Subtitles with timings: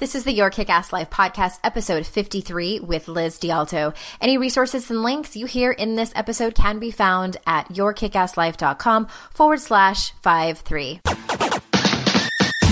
[0.00, 3.94] This is the Your Kick Ass Life podcast, episode 53 with Liz DiAlto.
[4.18, 9.60] Any resources and links you hear in this episode can be found at yourkickasslife.com forward
[9.60, 11.02] slash five three.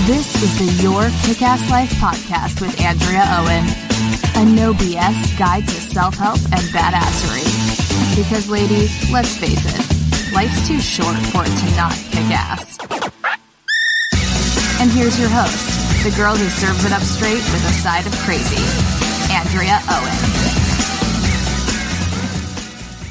[0.06, 3.66] This is the Your Kick Ass Life podcast with Andrea Owen,
[4.40, 7.44] a no BS guide to self help and badassery.
[8.16, 12.78] Because, ladies, let's face it, life's too short for it to not kick ass.
[14.80, 18.12] And here's your host the girl who serves it up straight with a side of
[18.18, 18.62] crazy,
[19.32, 20.57] Andrea Owen.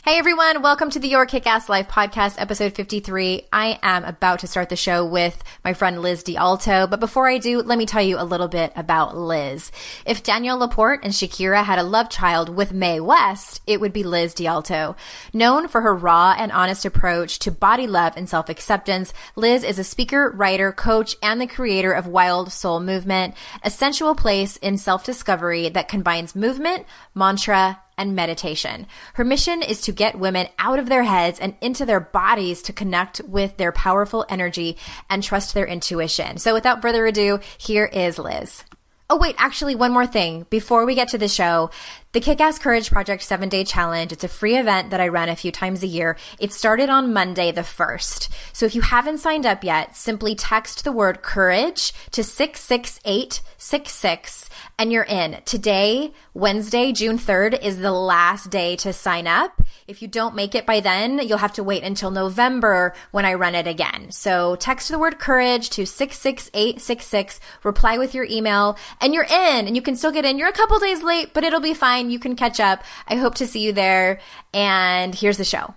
[0.08, 3.48] Hey everyone, welcome to the Your Kick Ass Life podcast, episode 53.
[3.52, 7.40] I am about to start the show with my friend Liz DiAlto, but before I
[7.40, 9.70] do, let me tell you a little bit about Liz.
[10.06, 14.04] If Danielle LaPorte and Shakira had a love child with Mae West, it would be
[14.04, 14.96] Liz DiAlto.
[15.34, 19.84] Known for her raw and honest approach to body love and self-acceptance, Liz is a
[19.84, 25.68] speaker, writer, coach, and the creator of Wild Soul Movement, a sensual place in self-discovery
[25.68, 28.88] that combines movement, mantra, and meditation.
[29.16, 32.74] Her mission is to get women out of their heads and into their bodies to
[32.74, 34.78] connect with their powerful energy
[35.10, 36.38] and trust their intuition.
[36.38, 38.64] So without further ado, here is Liz.
[39.10, 40.46] Oh, wait, actually, one more thing.
[40.50, 41.70] Before we get to the show,
[42.12, 44.12] the Kick Ass Courage Project seven day challenge.
[44.12, 46.18] It's a free event that I run a few times a year.
[46.40, 48.28] It started on Monday, the 1st.
[48.52, 54.50] So if you haven't signed up yet, simply text the word courage to 66866
[54.80, 55.42] and you're in.
[55.44, 59.60] Today, Wednesday, June 3rd is the last day to sign up.
[59.88, 63.34] If you don't make it by then, you'll have to wait until November when I
[63.34, 64.12] run it again.
[64.12, 69.76] So text the word courage to 66866, reply with your email, and you're in and
[69.76, 70.38] you can still get in.
[70.38, 72.12] You're a couple days late, but it'll be fine.
[72.12, 72.84] You can catch up.
[73.08, 74.20] I hope to see you there.
[74.54, 75.74] And here's the show.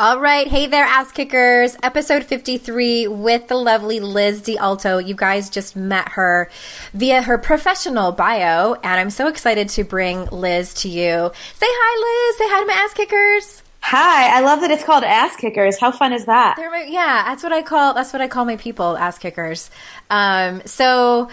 [0.00, 0.48] All right.
[0.48, 1.76] Hey there, ass kickers.
[1.82, 5.06] Episode 53 with the lovely Liz DiAlto.
[5.06, 6.48] You guys just met her
[6.94, 11.30] via her professional bio, and I'm so excited to bring Liz to you.
[11.52, 12.38] Say hi, Liz.
[12.38, 13.62] Say hi to my ass kickers.
[13.82, 15.78] Hi, I love that it's called ass kickers.
[15.78, 16.56] How fun is that?
[16.56, 19.70] My, yeah, that's what I call that's what I call my people, ass kickers.
[20.08, 21.28] Um, so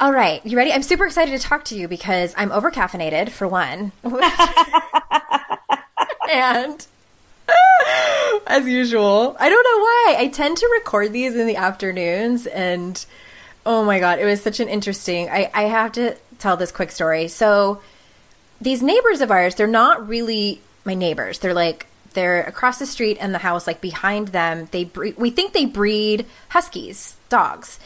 [0.00, 0.72] all right, you ready?
[0.72, 3.92] I'm super excited to talk to you because I'm over caffeinated for one.
[6.32, 6.86] and
[8.46, 9.36] as usual.
[9.38, 10.16] I don't know why.
[10.18, 13.04] I tend to record these in the afternoons and
[13.66, 16.90] oh my god, it was such an interesting I, I have to tell this quick
[16.90, 17.28] story.
[17.28, 17.80] So
[18.60, 21.38] these neighbors of ours, they're not really my neighbors.
[21.38, 24.68] They're like they're across the street and the house like behind them.
[24.70, 27.78] They breed, we think they breed huskies, dogs.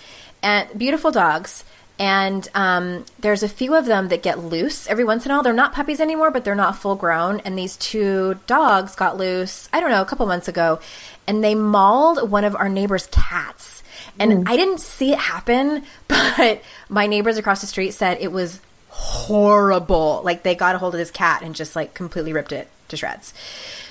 [0.43, 1.65] And beautiful dogs
[2.03, 5.45] and um, there's a few of them that get loose every once in a while.
[5.45, 7.39] They're not puppies anymore, but they're not full grown.
[7.45, 10.81] And these two dogs got loose, I don't know, a couple months ago,
[11.29, 13.85] and they mauled one of our neighbor's cats.
[14.19, 14.49] And mm.
[14.49, 18.59] I didn't see it happen, but my neighbors across the street said it was
[18.89, 20.23] horrible.
[20.25, 22.97] Like they got a hold of this cat and just like completely ripped it to
[22.97, 23.35] shreds.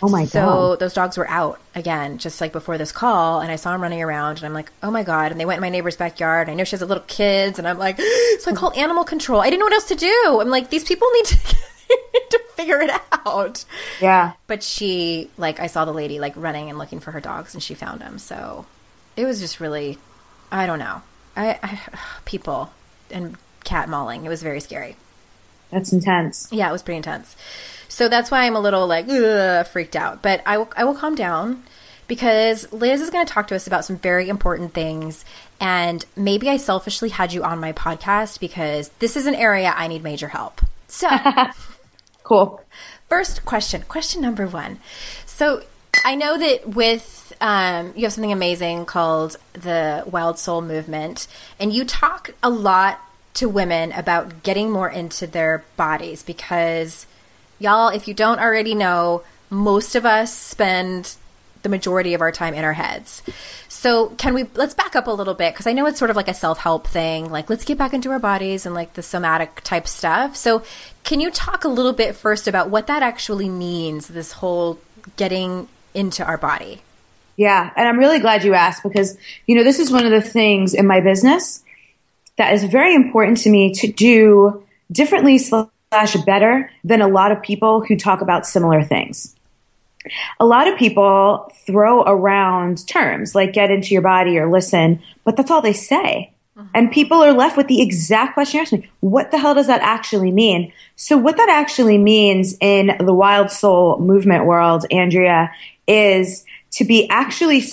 [0.02, 0.46] Oh my so god!
[0.46, 3.82] So those dogs were out again, just like before this call, and I saw them
[3.82, 5.32] running around, and I'm like, oh my god!
[5.32, 6.50] And they went in my neighbor's backyard.
[6.50, 8.00] I know she has little kids, and I'm like,
[8.40, 9.42] so I called animal control.
[9.42, 10.40] I didn't know what else to do.
[10.42, 11.38] I'm like, these people need to.
[12.30, 13.66] to figure it out.
[14.00, 14.34] Yeah.
[14.48, 17.62] But she, like, I saw the lady, like, running and looking for her dogs, and
[17.62, 18.18] she found them.
[18.18, 18.66] So
[19.18, 19.98] it was just really,
[20.52, 21.02] I don't know.
[21.36, 21.80] I, I
[22.26, 22.72] people
[23.10, 24.26] and cat mauling.
[24.26, 24.96] It was very scary.
[25.72, 26.48] That's intense.
[26.52, 27.36] Yeah, it was pretty intense.
[27.88, 29.08] So that's why I'm a little like
[29.68, 30.22] freaked out.
[30.22, 31.64] But I will, I will calm down
[32.08, 35.26] because Liz is going to talk to us about some very important things.
[35.60, 39.88] And maybe I selfishly had you on my podcast because this is an area I
[39.88, 40.62] need major help.
[40.88, 41.08] So,
[42.24, 42.62] cool.
[43.08, 44.80] first question, question number one.
[45.26, 45.64] So
[46.04, 51.28] I know that with um, you have something amazing called the Wild Soul Movement,
[51.60, 53.02] and you talk a lot
[53.36, 57.06] to women about getting more into their bodies because
[57.60, 61.16] y'all, if you don't already know, most of us spend
[61.64, 63.22] the majority of our time in our heads.
[63.68, 66.16] So, can we let's back up a little bit because I know it's sort of
[66.16, 69.62] like a self-help thing, like let's get back into our bodies and like the somatic
[69.62, 70.36] type stuff.
[70.36, 70.64] So,
[71.04, 74.80] can you talk a little bit first about what that actually means, this whole
[75.18, 76.82] getting into our body?
[77.38, 80.22] Yeah, and I'm really glad you asked because you know, this is one of the
[80.22, 81.64] things in my business
[82.38, 87.42] that is very important to me to do differently slash better than a lot of
[87.42, 89.36] people who talk about similar things
[90.40, 95.38] a lot of people throw around terms like get into your body or listen, but
[95.38, 96.34] that's all they say.
[96.58, 96.68] Uh-huh.
[96.74, 98.90] And people are left with the exact question you asked me.
[99.00, 100.74] What the hell does that actually mean?
[100.96, 105.52] So what that actually means in the wild soul movement world, Andrea,
[105.88, 107.64] is to be actually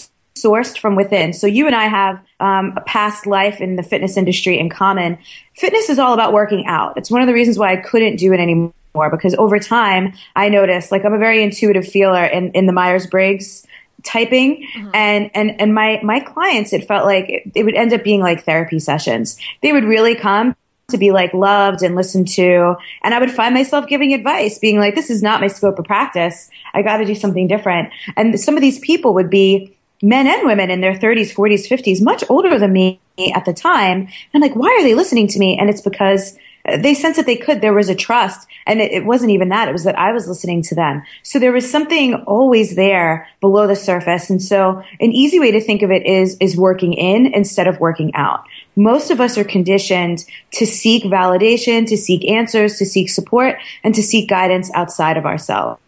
[0.42, 1.32] sourced from within.
[1.32, 5.18] So you and I have um, a past life in the fitness industry in common.
[5.54, 6.96] Fitness is all about working out.
[6.96, 8.72] It's one of the reasons why I couldn't do it anymore
[9.10, 13.06] because over time I noticed like I'm a very intuitive feeler in, in the Myers
[13.06, 13.66] Briggs
[14.04, 14.90] typing mm-hmm.
[14.94, 18.20] and and and my my clients it felt like it, it would end up being
[18.20, 20.54] like therapy sessions they would really come
[20.88, 24.78] to be like loved and listened to and i would find myself giving advice being
[24.78, 28.38] like this is not my scope of practice i got to do something different and
[28.38, 32.24] some of these people would be men and women in their 30s 40s 50s much
[32.28, 33.00] older than me
[33.34, 36.38] at the time and i'm like why are they listening to me and it's because
[36.76, 37.60] they sensed that they could.
[37.60, 38.46] There was a trust.
[38.66, 39.68] And it, it, wasn't even that.
[39.68, 41.02] It was that I was listening to them.
[41.22, 44.28] So there was something always there below the surface.
[44.28, 47.80] And so an easy way to think of it is, is working in instead of
[47.80, 48.44] working out.
[48.76, 53.94] Most of us are conditioned to seek validation, to seek answers, to seek support, and
[53.94, 55.80] to seek guidance outside of ourselves.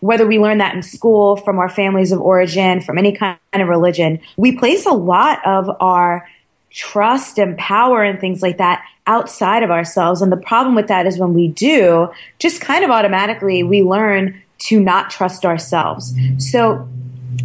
[0.00, 3.68] Whether we learn that in school, from our families of origin, from any kind of
[3.68, 6.28] religion, we place a lot of our
[6.70, 10.22] trust and power and things like that outside of ourselves.
[10.22, 12.08] And the problem with that is when we do,
[12.38, 16.14] just kind of automatically we learn to not trust ourselves.
[16.38, 16.88] So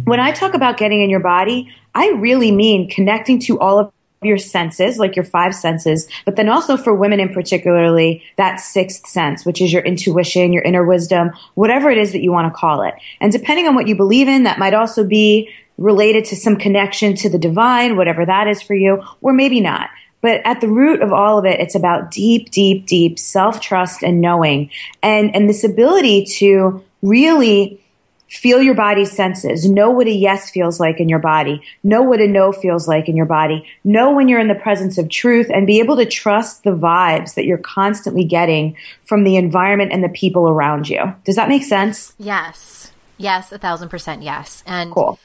[0.04, 3.92] when I talk about getting in your body, I really mean connecting to all of
[4.22, 9.06] your senses, like your five senses, but then also for women in particularly, that sixth
[9.06, 12.58] sense, which is your intuition, your inner wisdom, whatever it is that you want to
[12.58, 12.94] call it.
[13.20, 17.14] And depending on what you believe in, that might also be related to some connection
[17.16, 19.90] to the divine, whatever that is for you, or maybe not.
[20.22, 24.02] But at the root of all of it, it's about deep, deep, deep self trust
[24.02, 24.70] and knowing
[25.02, 27.80] and, and this ability to really
[28.28, 32.20] feel your body's senses, know what a yes feels like in your body, know what
[32.20, 35.48] a no feels like in your body, know when you're in the presence of truth
[35.50, 40.02] and be able to trust the vibes that you're constantly getting from the environment and
[40.02, 41.14] the people around you.
[41.24, 42.14] Does that make sense?
[42.18, 42.92] Yes.
[43.18, 44.62] Yes, a thousand percent yes.
[44.66, 45.18] And cool.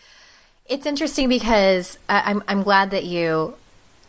[0.68, 3.56] It's interesting because I'm I'm glad that you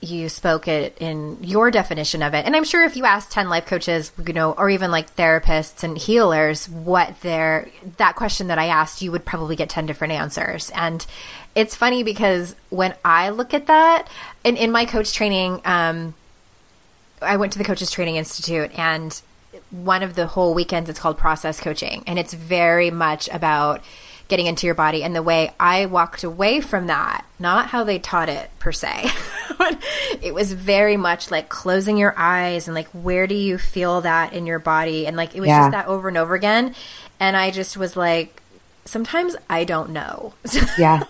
[0.02, 2.44] you spoke it in your definition of it.
[2.44, 5.84] And I'm sure if you asked 10 life coaches, you know, or even like therapists
[5.84, 7.69] and healers what their
[7.99, 10.70] that question that I asked, you would probably get 10 different answers.
[10.70, 11.06] And
[11.54, 14.08] it's funny because when I look at that
[14.44, 16.14] and in my coach training, um,
[17.20, 19.22] I went to the Coaches Training Institute and
[19.70, 23.82] one of the whole weekends it's called process coaching and it's very much about
[24.29, 27.99] getting into your body and the way I walked away from that, not how they
[27.99, 29.11] taught it per se.
[30.23, 34.33] it was very much like closing your eyes and like where do you feel that
[34.33, 35.61] in your body and like it was yeah.
[35.61, 36.75] just that over and over again
[37.21, 38.43] and I just was like
[38.85, 40.35] sometimes I don't know.
[40.79, 41.05] yeah.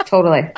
[0.00, 0.50] Totally.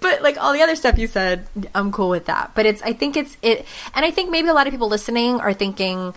[0.00, 2.52] but like all the other stuff you said, I'm cool with that.
[2.54, 5.40] But it's I think it's it and I think maybe a lot of people listening
[5.40, 6.14] are thinking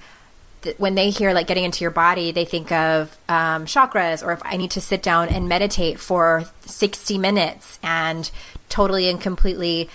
[0.78, 4.42] when they hear like getting into your body, they think of um, chakras, or if
[4.44, 8.30] I need to sit down and meditate for 60 minutes and
[8.70, 9.90] totally and completely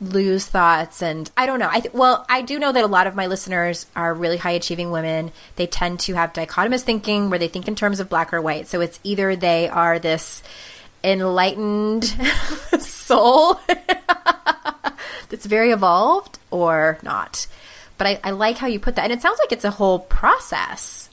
[0.00, 1.68] lose thoughts and i don't know.
[1.70, 4.50] I th- well i do know that a lot of my listeners are really high
[4.50, 5.32] achieving women.
[5.56, 8.66] They tend to have dichotomous thinking where they think in terms of black or white.
[8.66, 10.42] So it's either they are this
[11.02, 12.04] enlightened
[12.80, 13.60] soul
[15.28, 17.46] that's very evolved or not
[18.04, 19.04] but I, I like how you put that.
[19.04, 21.08] And it sounds like it's a whole process.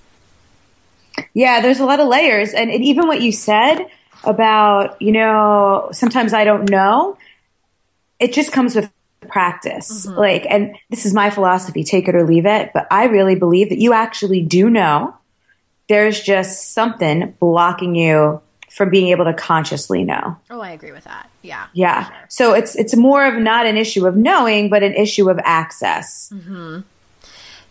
[1.34, 2.54] Yeah, there's a lot of layers.
[2.54, 3.88] And, and even what you said
[4.26, 7.18] about, you know, sometimes I don't know,
[8.20, 8.92] it just comes with
[9.28, 10.06] practice.
[10.06, 10.20] Mm-hmm.
[10.20, 12.72] Like, and this is my philosophy, take it or leave it.
[12.74, 15.16] But I really believe that you actually do know.
[15.88, 20.38] There's just something blocking you from being able to consciously know.
[20.50, 21.30] Oh, I agree with that.
[21.42, 21.68] Yeah.
[21.74, 22.06] Yeah.
[22.06, 22.16] Sure.
[22.30, 26.32] So it's it's more of not an issue of knowing, but an issue of access.
[26.34, 26.80] Mm-hmm.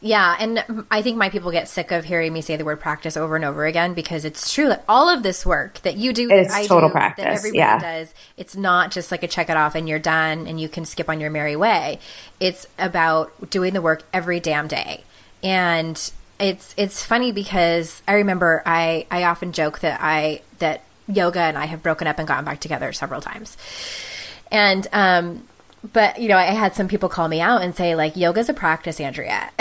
[0.03, 3.19] Yeah, and I think my people get sick of hearing me say the word practice
[3.19, 6.31] over and over again because it's true that all of this work that you do,
[6.31, 7.25] it's total do, practice.
[7.25, 7.79] that everybody yeah.
[7.79, 10.87] does, it's not just like a check it off and you're done and you can
[10.87, 11.99] skip on your merry way.
[12.41, 15.05] It's about doing the work every damn day.
[15.43, 20.81] And it's it's funny because I remember I I often joke that I that
[21.17, 23.57] yoga and I have broken up and gotten back together several times.
[24.51, 25.45] And um
[25.93, 28.55] but you know, I had some people call me out and say like yoga's a
[28.55, 29.51] practice, Andrea.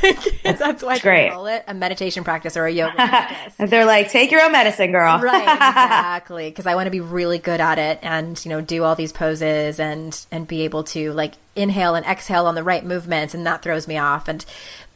[0.42, 1.30] that's why I great.
[1.30, 3.70] call it a meditation practice or a yoga practice.
[3.70, 5.20] They're like, take your own medicine, girl.
[5.20, 6.50] right, exactly.
[6.50, 9.12] Because I want to be really good at it and you know do all these
[9.12, 13.46] poses and and be able to like inhale and exhale on the right movements, and
[13.46, 14.28] that throws me off.
[14.28, 14.44] And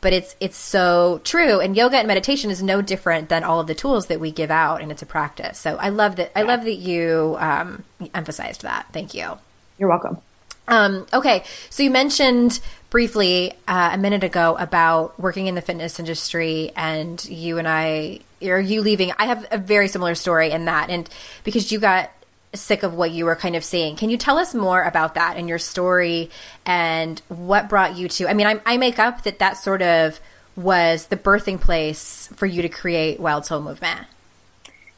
[0.01, 1.61] but it's it's so true.
[1.61, 4.51] And yoga and meditation is no different than all of the tools that we give
[4.51, 5.59] out, and it's a practice.
[5.59, 6.31] So I love that.
[6.39, 7.85] I love that you um,
[8.15, 8.87] emphasized that.
[8.93, 9.39] Thank you.
[9.79, 10.19] You're welcome.
[10.67, 12.61] Um, okay, so you mentioned
[12.95, 18.21] briefly uh, a minute ago about working in the fitness industry, and you and I,
[18.41, 19.11] or you leaving.
[19.19, 21.11] I have a very similar story in that, and
[21.43, 22.13] because you got
[22.55, 25.37] sick of what you were kind of seeing, can you tell us more about that
[25.37, 26.31] and your story
[26.65, 28.29] and what brought you to?
[28.29, 30.21] I mean, I, I make up that that sort of
[30.55, 34.07] was the birthing place for you to create Wild Soul Movement.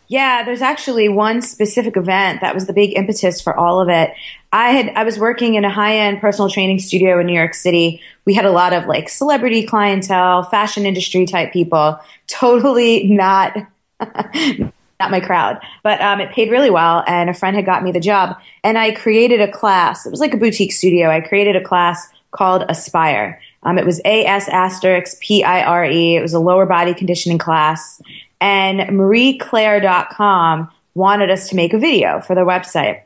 [0.08, 4.12] Yeah, there's actually one specific event that was the big impetus for all of it.
[4.52, 8.00] I had I was working in a high-end personal training studio in New York City.
[8.24, 11.98] We had a lot of like celebrity clientele, fashion industry type people.
[12.28, 13.56] Totally not
[14.00, 17.02] not my crowd, but um, it paid really well.
[17.06, 20.06] And a friend had got me the job, and I created a class.
[20.06, 21.10] It was like a boutique studio.
[21.10, 23.40] I created a class called Aspire.
[23.62, 26.16] Um, it was A S asterisk P I R E.
[26.16, 28.00] It was a lower body conditioning class,
[28.40, 33.02] and MarieClaire.com wanted us to make a video for their website.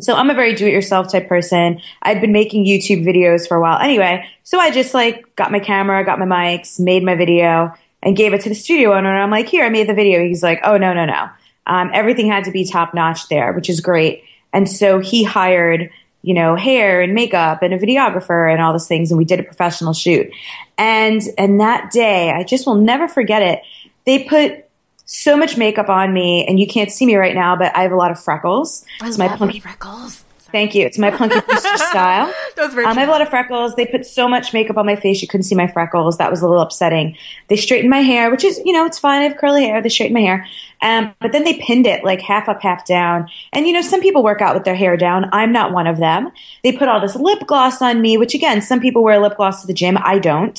[0.00, 1.80] So I'm a very do-it-yourself type person.
[2.02, 4.28] I'd been making YouTube videos for a while anyway.
[4.42, 8.34] So I just like got my camera, got my mics, made my video and gave
[8.34, 9.12] it to the studio owner.
[9.12, 10.20] And I'm like, here, I made the video.
[10.20, 11.28] He's like, oh, no, no, no.
[11.66, 14.24] Um, everything had to be top notch there, which is great.
[14.52, 15.90] And so he hired,
[16.22, 19.10] you know, hair and makeup and a videographer and all those things.
[19.10, 20.30] And we did a professional shoot.
[20.76, 23.62] And, and that day, I just will never forget it.
[24.06, 24.64] They put
[25.06, 27.92] so much makeup on me, and you can't see me right now, but I have
[27.92, 28.84] a lot of freckles.
[29.00, 30.24] I it's my love punky, freckles.
[30.50, 30.86] thank you.
[30.86, 32.32] It's my punky Brewster style.
[32.56, 33.74] Those Um, I have a lot of freckles.
[33.74, 36.16] They put so much makeup on my face, you couldn't see my freckles.
[36.18, 37.16] That was a little upsetting.
[37.48, 39.20] They straightened my hair, which is, you know, it's fine.
[39.20, 39.82] I have curly hair.
[39.82, 40.46] They straightened my hair.
[40.80, 43.28] Um, but then they pinned it like half up, half down.
[43.52, 45.28] And, you know, some people work out with their hair down.
[45.32, 46.30] I'm not one of them.
[46.62, 49.62] They put all this lip gloss on me, which again, some people wear lip gloss
[49.62, 49.98] to the gym.
[50.02, 50.58] I don't.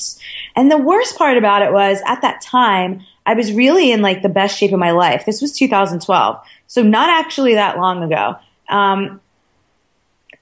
[0.54, 4.22] And the worst part about it was at that time, I was really in like
[4.22, 5.26] the best shape of my life.
[5.26, 6.40] This was 2012.
[6.68, 8.36] So not actually that long ago.
[8.68, 9.20] Um,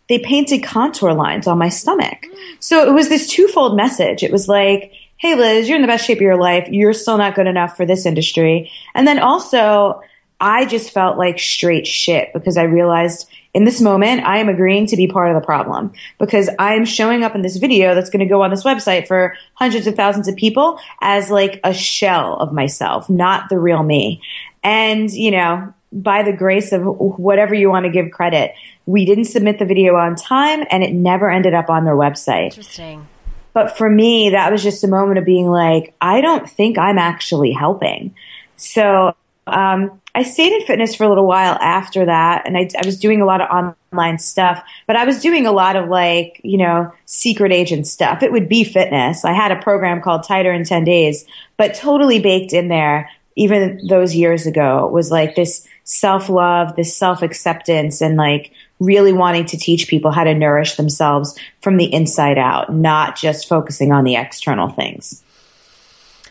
[0.08, 2.26] they painted contour lines on my stomach.
[2.60, 4.22] So it was this twofold message.
[4.22, 6.68] It was like, Hey, Liz, you're in the best shape of your life.
[6.68, 8.70] You're still not good enough for this industry.
[8.94, 10.02] And then also
[10.40, 14.86] I just felt like straight shit because I realized in this moment, I am agreeing
[14.88, 18.20] to be part of the problem because I'm showing up in this video that's going
[18.20, 22.34] to go on this website for hundreds of thousands of people as like a shell
[22.34, 24.20] of myself, not the real me.
[24.64, 28.54] And, you know, by the grace of whatever you want to give credit,
[28.86, 32.46] we didn't submit the video on time and it never ended up on their website.
[32.46, 33.06] Interesting.
[33.52, 36.98] But for me, that was just a moment of being like, I don't think I'm
[36.98, 38.16] actually helping.
[38.56, 39.14] So,
[39.46, 42.98] um, I stayed in fitness for a little while after that, and I, I, was
[42.98, 46.56] doing a lot of online stuff, but I was doing a lot of like, you
[46.56, 48.22] know, secret agent stuff.
[48.22, 49.24] It would be fitness.
[49.24, 53.86] I had a program called Tighter in 10 Days, but totally baked in there, even
[53.88, 59.46] those years ago, was like this self love, this self acceptance, and like really wanting
[59.46, 64.04] to teach people how to nourish themselves from the inside out, not just focusing on
[64.04, 65.22] the external things.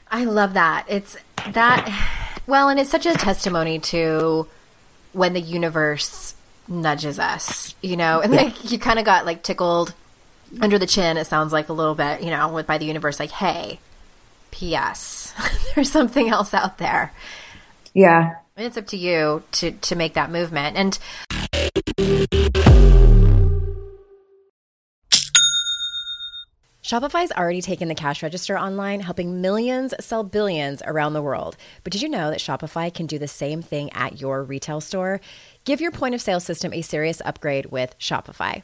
[0.10, 0.86] I love that.
[0.88, 1.17] It's
[1.51, 2.32] that.
[2.45, 4.47] Well, and it's such a testimony to
[5.13, 6.35] when the universe
[6.67, 9.93] nudges us, you know, and like you kind of got like tickled
[10.62, 11.17] under the chin.
[11.17, 13.79] It sounds like a little bit, you know, by the universe, like, hey,
[14.51, 15.33] P.S.
[15.75, 17.13] There's something else out there.
[17.93, 21.00] Yeah, and it's up to you to to make that movement and.
[26.83, 31.55] Shopify's already taken the cash register online, helping millions sell billions around the world.
[31.85, 35.21] But did you know that Shopify can do the same thing at your retail store?
[35.63, 38.63] Give your point of sale system a serious upgrade with Shopify.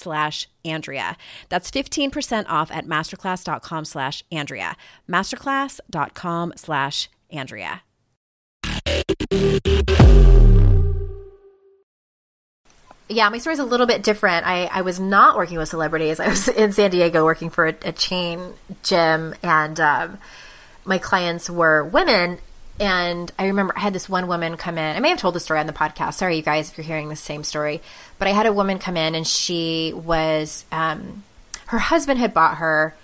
[0.00, 1.16] slash Andrea.
[1.48, 4.76] That's 15% off at masterclass.com slash Andrea.
[5.08, 7.82] Masterclass.com slash Andrea.
[13.10, 14.46] Yeah, my story is a little bit different.
[14.46, 16.20] I, I was not working with celebrities.
[16.20, 18.54] I was in San Diego working for a, a chain
[18.84, 20.18] gym, and um,
[20.84, 22.38] my clients were women.
[22.80, 24.96] And I remember I had this one woman come in.
[24.96, 26.14] I may have told the story on the podcast.
[26.14, 27.82] Sorry, you guys, if you're hearing the same story.
[28.18, 31.22] But I had a woman come in, and she was, um,
[31.66, 32.94] her husband had bought her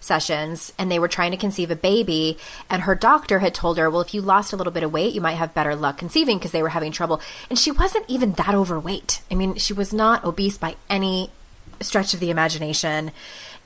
[0.00, 2.38] sessions and they were trying to conceive a baby
[2.70, 5.12] and her doctor had told her well if you lost a little bit of weight
[5.12, 7.20] you might have better luck conceiving because they were having trouble
[7.50, 11.28] and she wasn't even that overweight i mean she was not obese by any
[11.80, 13.10] stretch of the imagination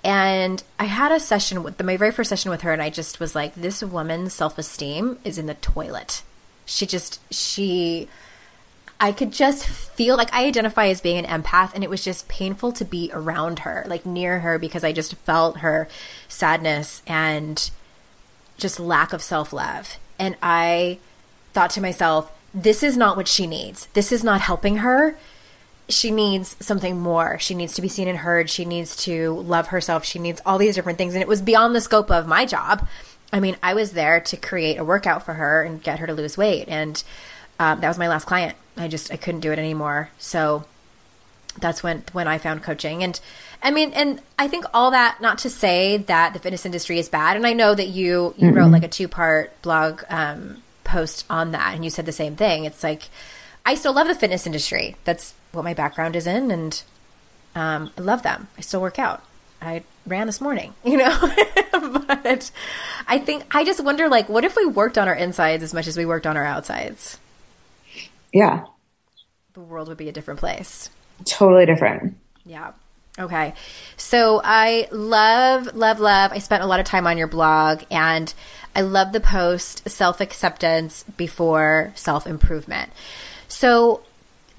[0.03, 3.21] and i had a session with my very first session with her and i just
[3.21, 6.23] was like this woman's self-esteem is in the toilet
[6.65, 8.09] she just she
[9.03, 12.29] I could just feel like I identify as being an empath, and it was just
[12.29, 15.89] painful to be around her, like near her, because I just felt her
[16.29, 17.71] sadness and
[18.59, 19.97] just lack of self love.
[20.19, 20.99] And I
[21.55, 23.87] thought to myself, this is not what she needs.
[23.95, 25.17] This is not helping her.
[25.91, 27.39] She needs something more.
[27.39, 28.49] She needs to be seen and heard.
[28.49, 30.05] She needs to love herself.
[30.05, 31.15] She needs all these different things.
[31.15, 32.87] And it was beyond the scope of my job.
[33.33, 36.15] I mean, I was there to create a workout for her and get her to
[36.15, 36.69] lose weight.
[36.69, 37.03] And
[37.59, 38.57] um, that was my last client.
[38.77, 40.11] I just I couldn't do it anymore.
[40.19, 40.65] So
[41.59, 43.21] that's when when I found coaching and
[43.63, 47.09] I mean and I think all that not to say that the fitness industry is
[47.09, 48.57] bad and I know that you you mm-hmm.
[48.57, 52.37] wrote like a two part blog um, post on that and you said the same
[52.37, 53.09] thing it's like
[53.65, 56.83] I still love the fitness industry that's what my background is in and
[57.55, 59.23] um, I love them I still work out
[59.61, 61.17] I ran this morning you know
[61.73, 62.51] but
[63.07, 65.87] I think I just wonder like what if we worked on our insides as much
[65.87, 67.19] as we worked on our outsides
[68.33, 68.65] yeah.
[69.55, 70.91] The world would be a different place.
[71.25, 72.17] Totally different.
[72.45, 72.73] Yeah.
[73.19, 73.55] Okay.
[73.97, 76.33] So I love, love, love.
[76.33, 78.33] I spent a lot of time on your blog and
[78.75, 82.93] I love the post self acceptance before self improvement.
[83.51, 84.01] So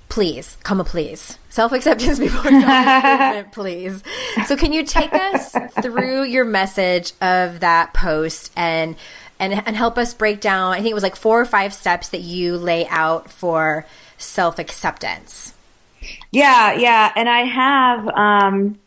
[0.09, 1.39] please, come a please.
[1.49, 4.03] Self acceptance before self improvement, please.
[4.45, 8.95] So can you take us through your message of that post and
[9.39, 10.73] and and help us break down.
[10.73, 13.85] I think it was like four or five steps that you lay out for
[14.17, 15.53] self acceptance.
[16.31, 18.79] Yeah, yeah, and I have um,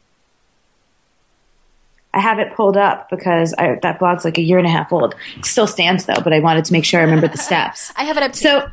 [2.15, 4.93] I have it pulled up because I, that blog's like a year and a half
[4.93, 5.15] old.
[5.37, 7.93] It still stands though, but I wanted to make sure I remember the steps.
[7.97, 8.35] I have it up.
[8.35, 8.69] So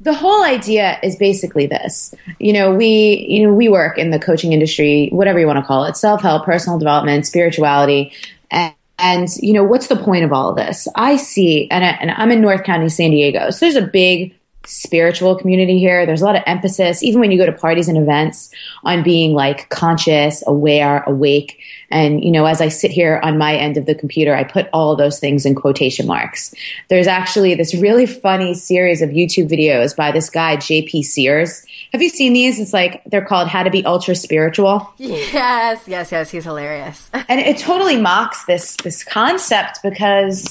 [0.00, 2.14] the whole idea is basically this.
[2.38, 5.64] You know, we you know we work in the coaching industry, whatever you want to
[5.64, 8.12] call it, self help, personal development, spirituality,
[8.50, 10.86] and and, you know, what's the point of all of this?
[10.94, 13.50] I see, and, I, and I'm in North County, San Diego.
[13.50, 16.06] So there's a big spiritual community here.
[16.06, 18.50] There's a lot of emphasis, even when you go to parties and events,
[18.84, 21.60] on being like conscious, aware, awake.
[21.90, 24.68] And, you know, as I sit here on my end of the computer, I put
[24.72, 26.54] all those things in quotation marks.
[26.88, 31.64] There's actually this really funny series of YouTube videos by this guy, JP Sears.
[31.92, 32.58] Have you seen these?
[32.58, 34.92] It's like they're called How to Be Ultra Spiritual.
[34.98, 36.30] Yes, yes, yes.
[36.30, 37.10] He's hilarious.
[37.28, 40.48] and it totally mocks this this concept because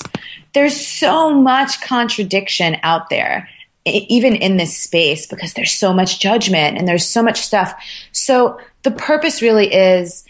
[0.53, 3.49] there's so much contradiction out there
[3.85, 7.73] even in this space because there's so much judgment and there's so much stuff.
[8.11, 10.23] So the purpose really is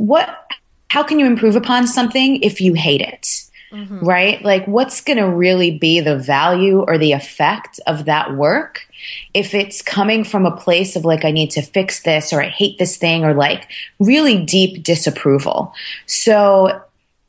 [0.00, 0.50] what
[0.88, 3.44] how can you improve upon something if you hate it?
[3.70, 4.04] Mm-hmm.
[4.04, 4.42] Right?
[4.42, 8.88] Like what's going to really be the value or the effect of that work
[9.34, 12.48] if it's coming from a place of like I need to fix this or I
[12.48, 13.68] hate this thing or like
[14.00, 15.72] really deep disapproval.
[16.06, 16.82] So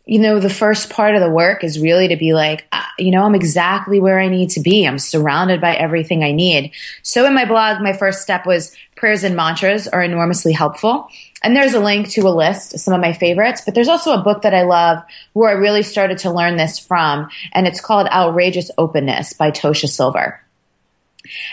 [0.06, 3.12] you know, the first part of the work is really to be like, uh, you
[3.12, 4.86] know, I'm exactly where I need to be.
[4.86, 6.72] I'm surrounded by everything I need.
[7.04, 11.08] So in my blog, my first step was prayers and mantras are enormously helpful.
[11.44, 14.22] And there's a link to a list some of my favorites, but there's also a
[14.22, 15.02] book that I love
[15.34, 19.88] where I really started to learn this from, and it's called Outrageous Openness by Tosha
[19.88, 20.40] Silver.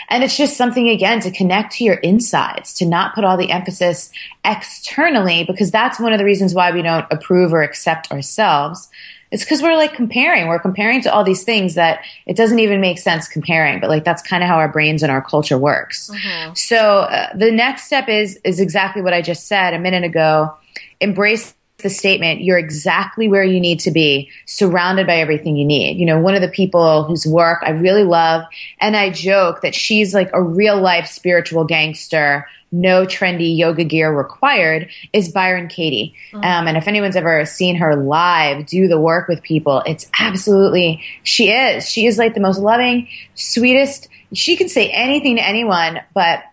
[0.09, 3.51] And it's just something again to connect to your insides, to not put all the
[3.51, 4.11] emphasis
[4.43, 8.89] externally, because that's one of the reasons why we don't approve or accept ourselves.
[9.31, 10.47] It's because we're like comparing.
[10.47, 14.03] We're comparing to all these things that it doesn't even make sense comparing, but like
[14.03, 16.09] that's kind of how our brains and our culture works.
[16.09, 16.53] Mm-hmm.
[16.55, 20.55] So uh, the next step is is exactly what I just said a minute ago.
[20.99, 25.97] Embrace the statement, you're exactly where you need to be, surrounded by everything you need.
[25.97, 28.43] You know, one of the people whose work I really love,
[28.79, 34.15] and I joke that she's like a real life spiritual gangster, no trendy yoga gear
[34.15, 36.13] required, is Byron Katie.
[36.31, 36.43] Mm-hmm.
[36.43, 41.03] Um, and if anyone's ever seen her live do the work with people, it's absolutely,
[41.23, 41.89] she is.
[41.89, 46.43] She is like the most loving, sweetest, she can say anything to anyone, but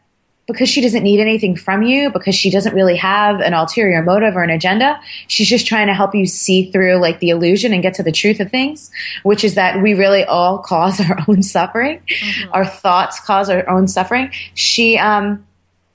[0.47, 4.37] because she doesn't need anything from you, because she doesn't really have an ulterior motive
[4.37, 5.01] or an agenda.
[5.27, 8.13] She's just trying to help you see through like the illusion and get to the
[8.13, 8.91] truth of things,
[9.25, 12.01] which is that we really all cause our own suffering.
[12.09, 12.51] Mm-hmm.
[12.53, 14.31] Our thoughts cause our own suffering.
[14.55, 15.45] She, um,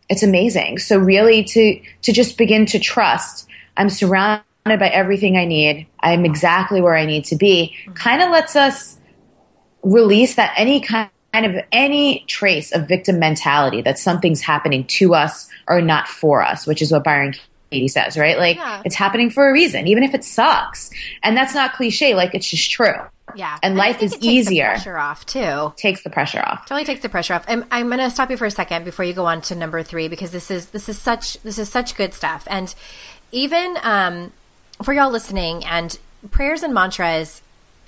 [0.09, 0.79] it's amazing.
[0.79, 5.87] So really to, to just begin to trust, I'm surrounded by everything I need.
[6.01, 7.73] I'm exactly where I need to be.
[7.83, 7.93] Mm-hmm.
[7.93, 8.97] Kind of lets us
[9.81, 15.15] release that any kind kind of any trace of victim mentality that something's happening to
[15.15, 17.33] us or not for us, which is what Byron
[17.71, 18.37] Katie says, right?
[18.37, 18.81] Like yeah.
[18.83, 20.91] it's happening for a reason, even if it sucks.
[21.23, 22.95] And that's not cliche, like it's just true.
[23.33, 23.53] Yeah.
[23.63, 24.65] And, and life is easier.
[24.65, 25.73] pressure off too.
[25.77, 26.65] Takes the pressure off.
[26.65, 27.45] Totally takes the pressure off.
[27.47, 29.83] I'm, I'm going to stop you for a second before you go on to number
[29.83, 32.45] three because this is this is such this is such good stuff.
[32.49, 32.75] And
[33.31, 34.33] even um,
[34.83, 35.97] for y'all listening, and
[36.29, 37.41] prayers and mantras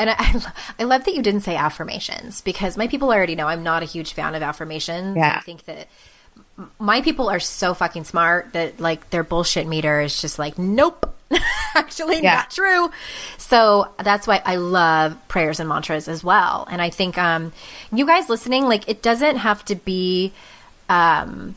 [0.04, 3.64] and I, I love that you didn't say affirmations because my people already know I'm
[3.64, 5.16] not a huge fan of affirmations.
[5.18, 5.38] Yeah.
[5.38, 5.88] I think that
[6.80, 11.16] my people are so fucking smart that like their bullshit meter is just like, nope,
[11.76, 12.36] actually yeah.
[12.36, 12.92] not true.
[13.38, 16.68] So that's why I love prayers and mantras as well.
[16.70, 17.52] And I think, um,
[17.92, 20.34] you guys listening, like it doesn't have to be,
[20.90, 21.56] um,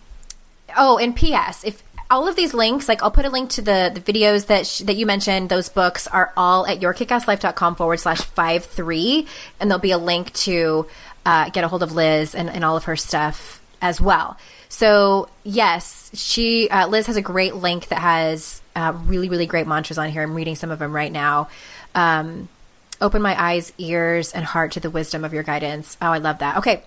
[0.77, 1.65] oh, and P.S.
[1.65, 4.67] If all of these links, like I'll put a link to the, the videos that
[4.67, 5.49] sh- that you mentioned.
[5.49, 9.27] Those books are all at yourkickasslife.com forward slash five three,
[9.59, 10.87] and there'll be a link to
[11.25, 14.37] uh, get a hold of Liz and, and all of her stuff as well.
[14.69, 19.67] So yes, she uh, Liz has a great link that has uh, really really great
[19.67, 20.23] mantras on here.
[20.23, 21.49] I'm reading some of them right now.
[21.95, 22.49] Um,
[23.01, 25.97] open my eyes, ears, and heart to the wisdom of your guidance.
[26.01, 26.59] Oh, I love that.
[26.59, 26.85] Okay,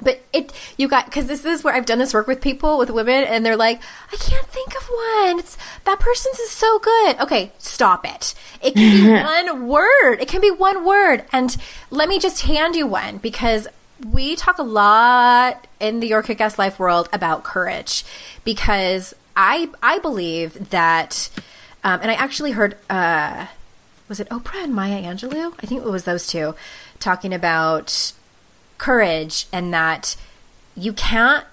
[0.00, 2.90] but it you got because this is where I've done this work with people with
[2.90, 3.80] women and they're like
[4.12, 5.38] I can't think of one.
[5.38, 7.18] It's that person's is so good.
[7.20, 8.34] Okay stop it.
[8.62, 10.18] It can be one word.
[10.20, 11.24] It can be one word.
[11.32, 11.56] And
[11.90, 13.68] let me just hand you one because
[14.10, 18.04] we talk a lot in the Your Kick-Ass Life world about courage
[18.44, 21.30] because I I believe that
[21.82, 23.46] um, and I actually heard uh,
[24.08, 25.54] was it Oprah and Maya Angelou?
[25.60, 26.54] I think it was those two
[26.98, 28.12] talking about
[28.78, 30.16] courage and that
[30.76, 31.44] you can't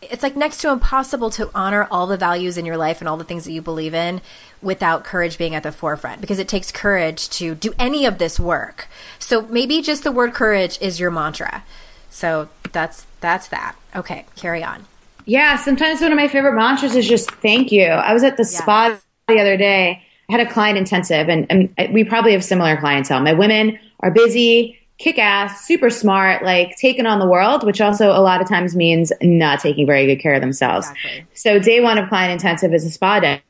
[0.00, 3.16] it's like next to impossible to honor all the values in your life and all
[3.16, 4.20] the things that you believe in
[4.62, 8.38] without courage being at the forefront because it takes courage to do any of this
[8.38, 8.88] work.
[9.18, 11.64] So maybe just the word courage is your mantra.
[12.10, 13.76] So that's that's that.
[13.94, 14.86] Okay, carry on.
[15.24, 17.86] Yeah, sometimes one of my favorite mantras is just thank you.
[17.86, 18.58] I was at the yes.
[18.58, 20.02] spa the other day.
[20.28, 23.20] I had a client intensive and, and we probably have similar clientele.
[23.20, 28.10] My women are busy kick ass, super smart, like taking on the world, which also
[28.10, 30.88] a lot of times means not taking very good care of themselves.
[30.90, 31.26] Exactly.
[31.34, 33.40] So day one of client intensive is a spa day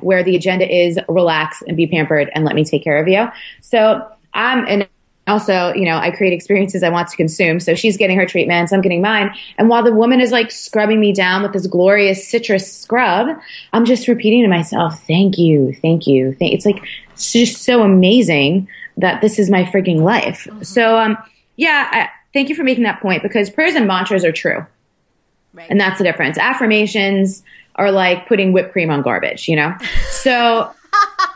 [0.00, 3.26] where the agenda is relax and be pampered and let me take care of you.
[3.60, 4.86] So I'm in
[5.28, 7.60] also, you know, I create experiences I want to consume.
[7.60, 9.30] So she's getting her treatments, I'm getting mine.
[9.58, 13.36] And while the woman is like scrubbing me down with this glorious citrus scrub,
[13.72, 16.34] I'm just repeating to myself, thank you, thank you.
[16.38, 16.54] Thank-.
[16.54, 20.46] It's like, it's just so amazing that this is my freaking life.
[20.48, 20.62] Mm-hmm.
[20.62, 21.16] So, um,
[21.56, 24.66] yeah, I, thank you for making that point because prayers and mantras are true.
[25.52, 25.70] Right.
[25.70, 26.38] And that's the difference.
[26.38, 27.42] Affirmations
[27.76, 29.74] are like putting whipped cream on garbage, you know?
[30.10, 30.74] So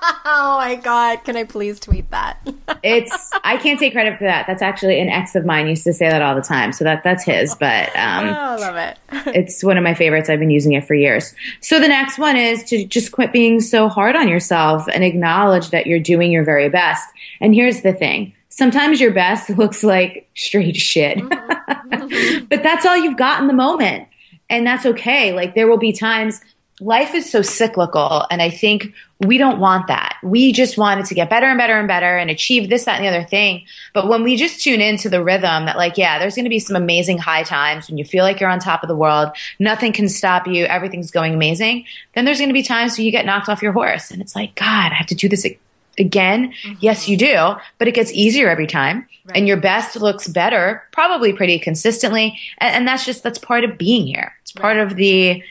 [0.24, 1.22] oh my god!
[1.24, 2.38] Can I please tweet that?
[2.82, 4.46] it's I can't take credit for that.
[4.46, 6.72] That's actually an ex of mine used to say that all the time.
[6.72, 7.54] So that that's his.
[7.54, 8.98] But um, oh, I love it.
[9.36, 10.28] it's one of my favorites.
[10.28, 11.34] I've been using it for years.
[11.60, 15.70] So the next one is to just quit being so hard on yourself and acknowledge
[15.70, 17.08] that you're doing your very best.
[17.40, 18.34] And here's the thing.
[18.48, 21.18] Sometimes your best looks like straight shit.
[21.18, 22.46] Mm-hmm.
[22.46, 24.08] but that's all you've got in the moment.
[24.50, 25.32] And that's okay.
[25.32, 26.40] Like there will be times
[26.82, 28.26] life is so cyclical.
[28.30, 30.16] And I think we don't want that.
[30.22, 32.96] We just want it to get better and better and better and achieve this, that,
[32.96, 33.64] and the other thing.
[33.94, 36.58] But when we just tune into the rhythm that, like, yeah, there's going to be
[36.58, 39.92] some amazing high times when you feel like you're on top of the world, nothing
[39.92, 41.84] can stop you, everything's going amazing.
[42.14, 44.34] Then there's going to be times when you get knocked off your horse and it's
[44.34, 45.46] like, God, I have to do this
[45.98, 46.52] again.
[46.64, 46.78] Mm-hmm.
[46.80, 49.06] Yes, you do, but it gets easier every time.
[49.26, 49.36] Right.
[49.36, 52.40] And your best looks better, probably pretty consistently.
[52.58, 54.34] And, and, that's just, that's part of being here.
[54.42, 54.82] It's part right.
[54.84, 55.44] of the,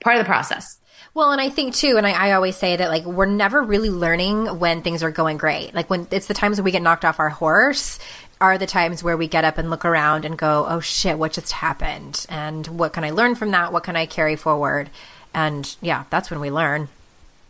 [0.00, 0.78] part of the process.
[1.14, 3.90] Well, and I think too, and I, I, always say that like we're never really
[3.90, 5.74] learning when things are going great.
[5.74, 7.98] Like when it's the times when we get knocked off our horse
[8.40, 11.32] are the times where we get up and look around and go, oh shit, what
[11.32, 12.24] just happened?
[12.28, 13.72] And what can I learn from that?
[13.72, 14.90] What can I carry forward?
[15.34, 16.88] And yeah, that's when we learn.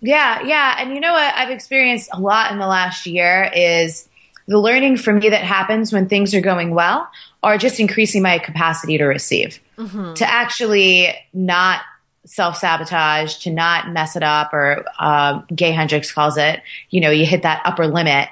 [0.01, 0.77] Yeah, yeah.
[0.79, 4.09] And you know what I've experienced a lot in the last year is
[4.47, 7.09] the learning for me that happens when things are going well
[7.43, 9.61] are just increasing my capacity to receive.
[9.77, 10.15] Mm-hmm.
[10.15, 11.83] To actually not
[12.29, 17.11] self sabotage, to not mess it up, or uh, Gay Hendricks calls it, you know,
[17.11, 18.29] you hit that upper limit.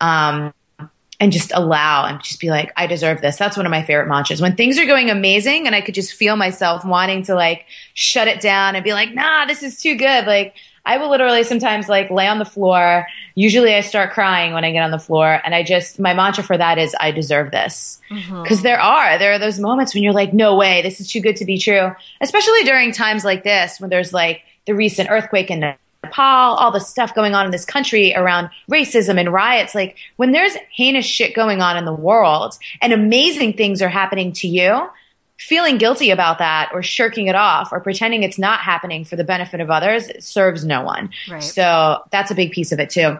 [0.00, 0.54] Um,
[1.20, 3.36] and just allow and just be like, I deserve this.
[3.36, 4.40] That's one of my favorite mantras.
[4.40, 8.26] When things are going amazing and I could just feel myself wanting to like shut
[8.26, 10.26] it down and be like, nah, this is too good.
[10.26, 10.54] Like,
[10.86, 13.06] I will literally sometimes like lay on the floor.
[13.34, 15.40] Usually I start crying when I get on the floor.
[15.44, 18.00] And I just, my mantra for that is, I deserve this.
[18.08, 18.62] Because mm-hmm.
[18.62, 21.36] there are, there are those moments when you're like, no way, this is too good
[21.36, 21.94] to be true.
[22.20, 26.80] Especially during times like this when there's like the recent earthquake in Nepal, all the
[26.80, 29.74] stuff going on in this country around racism and riots.
[29.74, 34.32] Like when there's heinous shit going on in the world and amazing things are happening
[34.32, 34.88] to you,
[35.40, 39.24] feeling guilty about that or shirking it off or pretending it's not happening for the
[39.24, 41.10] benefit of others serves no one.
[41.30, 41.42] Right.
[41.42, 43.18] So that's a big piece of it too.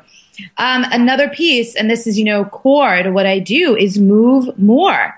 [0.59, 4.59] Um, another piece, and this is, you know, core to what I do is move
[4.59, 5.17] more.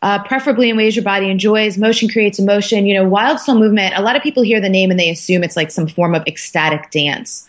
[0.00, 1.78] Uh, preferably in ways your body enjoys.
[1.78, 2.86] Motion creates emotion.
[2.86, 5.44] You know, wild soul movement, a lot of people hear the name and they assume
[5.44, 7.46] it's like some form of ecstatic dance.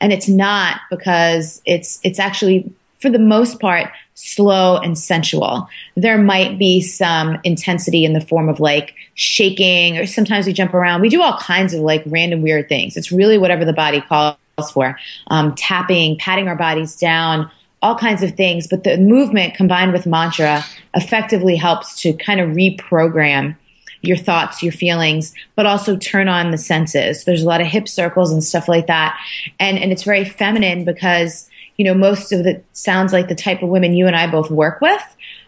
[0.00, 5.68] And it's not because it's, it's actually, for the most part, slow and sensual.
[5.96, 10.74] There might be some intensity in the form of like shaking, or sometimes we jump
[10.74, 11.00] around.
[11.00, 12.96] We do all kinds of like random weird things.
[12.96, 14.36] It's really whatever the body calls
[14.72, 14.98] for.
[15.28, 18.66] Um, tapping, patting our bodies down, all kinds of things.
[18.66, 23.56] But the movement combined with mantra effectively helps to kind of reprogram
[24.02, 27.24] your thoughts, your feelings, but also turn on the senses.
[27.24, 29.18] There's a lot of hip circles and stuff like that.
[29.60, 31.48] And, and it's very feminine because
[31.82, 34.52] you know, most of the sounds like the type of women you and I both
[34.52, 35.02] work with.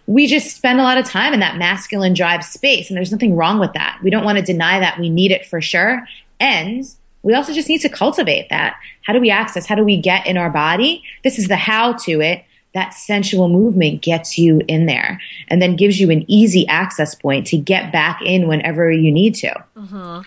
[0.09, 3.37] We just spend a lot of time in that masculine drive space, and there's nothing
[3.37, 4.01] wrong with that.
[4.03, 4.99] We don't want to deny that.
[4.99, 6.05] We need it for sure.
[6.41, 6.85] And
[7.23, 8.75] we also just need to cultivate that.
[9.03, 9.65] How do we access?
[9.65, 11.05] How do we get in our body?
[11.23, 12.45] This is the how to it.
[12.75, 17.47] That sensual movement gets you in there and then gives you an easy access point
[17.47, 19.55] to get back in whenever you need to.
[19.77, 20.23] Mm-hmm.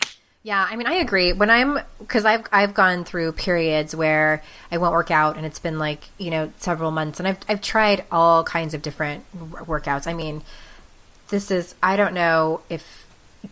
[0.48, 1.34] Yeah, I mean, I agree.
[1.34, 5.60] When I'm because I've I've gone through periods where I won't work out, and it's
[5.60, 10.08] been like you know several months, and I've I've tried all kinds of different workouts.
[10.08, 10.42] I mean,
[11.28, 13.06] this is I don't know if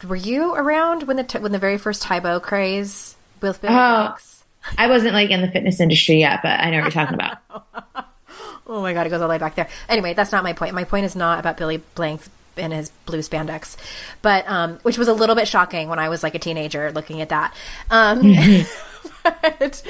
[0.08, 4.16] were you around when the when the very first Tae Bo craze with Billy oh,
[4.78, 7.40] I wasn't like in the fitness industry yet, but I know what you're talking about.
[8.68, 9.68] oh my god, it goes all the way back there.
[9.90, 10.74] Anyway, that's not my point.
[10.74, 12.22] My point is not about Billy Blank
[12.58, 13.76] in his blue spandex,
[14.22, 17.22] but um, which was a little bit shocking when I was like a teenager looking
[17.22, 17.54] at that.
[17.92, 18.22] Um,
[19.24, 19.84] but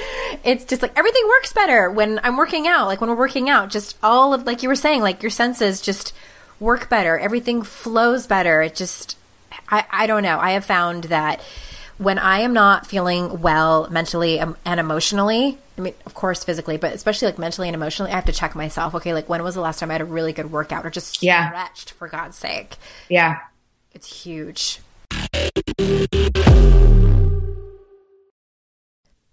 [0.44, 2.86] it's just like everything works better when I'm working out.
[2.86, 5.80] Like when we're working out, just all of like you were saying, like your senses
[5.80, 6.12] just
[6.60, 7.18] work better.
[7.18, 8.62] Everything flows better.
[8.62, 9.16] It just
[9.68, 10.38] I I don't know.
[10.38, 11.40] I have found that
[11.98, 16.94] when I am not feeling well mentally and emotionally, I mean, of course, physically, but
[16.94, 18.94] especially like mentally and emotionally, I have to check myself.
[18.94, 21.22] Okay, like when was the last time I had a really good workout or just
[21.22, 21.48] yeah.
[21.48, 22.76] stretched for God's sake?
[23.08, 23.38] Yeah.
[23.92, 24.80] It's huge.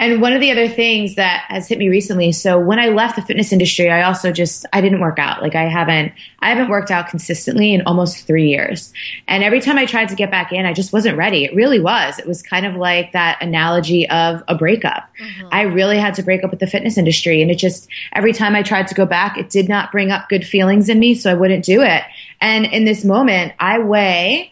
[0.00, 3.16] And one of the other things that has hit me recently, so when I left
[3.16, 5.42] the fitness industry, I also just I didn't work out.
[5.42, 8.94] Like I haven't I haven't worked out consistently in almost 3 years.
[9.28, 11.44] And every time I tried to get back in, I just wasn't ready.
[11.44, 12.18] It really was.
[12.18, 15.06] It was kind of like that analogy of a breakup.
[15.20, 15.48] Mm-hmm.
[15.52, 18.56] I really had to break up with the fitness industry and it just every time
[18.56, 21.30] I tried to go back, it did not bring up good feelings in me, so
[21.30, 22.04] I wouldn't do it.
[22.40, 24.50] And in this moment, I weigh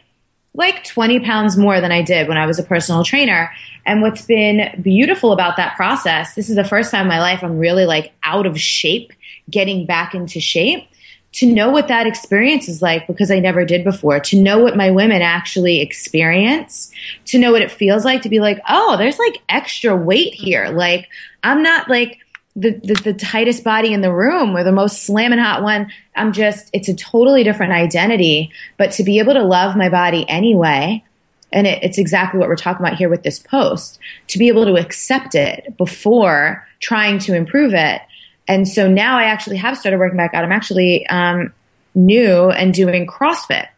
[0.59, 3.51] like 20 pounds more than I did when I was a personal trainer.
[3.87, 7.43] And what's been beautiful about that process, this is the first time in my life
[7.43, 9.13] I'm really like out of shape,
[9.49, 10.87] getting back into shape.
[11.33, 14.79] To know what that experience is like because I never did before, to know what
[14.79, 16.91] my women actually experience,
[17.27, 20.71] to know what it feels like to be like, oh, there's like extra weight here.
[20.71, 21.07] Like,
[21.45, 22.19] I'm not like,
[22.61, 25.91] the, the, the tightest body in the room or the most slamming hot one.
[26.17, 28.51] I'm just, it's a totally different identity.
[28.77, 31.05] But to be able to love my body anyway,
[31.53, 34.65] and it, it's exactly what we're talking about here with this post, to be able
[34.67, 38.03] to accept it before trying to improve it.
[38.47, 40.45] And so now I actually have started working back out.
[40.45, 41.53] I'm actually um,
[41.95, 43.69] new and doing CrossFit.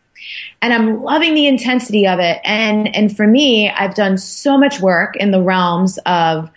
[0.62, 2.40] And I'm loving the intensity of it.
[2.44, 6.50] And and for me, I've done so much work in the realms of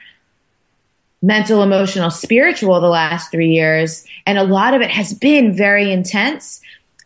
[1.23, 4.05] mental, emotional, spiritual the last three years.
[4.27, 6.61] And a lot of it has been very intense.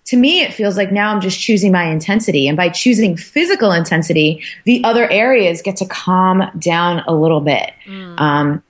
[0.06, 2.48] To me, it feels like now I'm just choosing my intensity.
[2.48, 7.72] And by choosing physical intensity, the other areas get to calm down a little bit.
[8.18, 8.64] Um,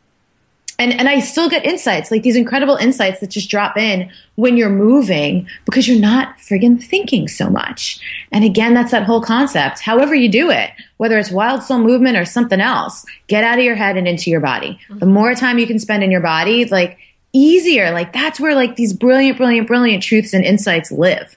[0.79, 4.57] and, and I still get insights, like these incredible insights that just drop in when
[4.57, 7.99] you're moving because you're not friggin' thinking so much.
[8.31, 9.79] And again, that's that whole concept.
[9.79, 13.65] However you do it, whether it's wild soul movement or something else, get out of
[13.65, 14.79] your head and into your body.
[14.87, 15.13] The mm-hmm.
[15.13, 16.99] more time you can spend in your body, like
[17.33, 17.91] easier.
[17.91, 21.35] Like that's where like these brilliant, brilliant, brilliant truths and insights live.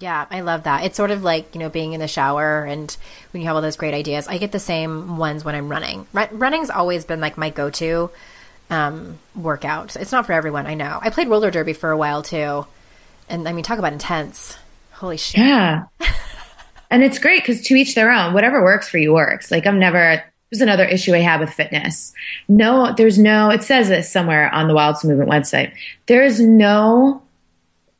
[0.00, 0.84] Yeah, I love that.
[0.84, 2.96] It's sort of like, you know, being in the shower and
[3.30, 4.26] when you have all those great ideas.
[4.26, 6.06] I get the same ones when I'm running.
[6.14, 8.10] Run- running's always been like my go to
[8.70, 9.96] um, workout.
[9.96, 10.98] It's not for everyone, I know.
[11.02, 12.66] I played roller derby for a while too.
[13.28, 14.56] And I mean, talk about intense.
[14.92, 15.40] Holy shit.
[15.40, 15.84] Yeah.
[16.90, 18.32] and it's great because to each their own.
[18.32, 19.50] Whatever works for you works.
[19.50, 20.22] Like I'm never.
[20.50, 22.12] There's another issue I have with fitness.
[22.48, 23.50] No, there's no.
[23.50, 25.72] It says this somewhere on the Wild Soul Movement website.
[26.06, 27.22] There is no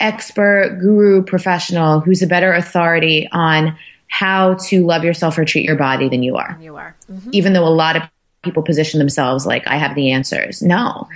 [0.00, 3.78] expert, guru, professional who's a better authority on
[4.08, 6.58] how to love yourself or treat your body than you are.
[6.60, 6.96] You are.
[7.30, 8.02] Even though a lot of
[8.42, 10.62] people position themselves like I have the answers.
[10.62, 11.08] No.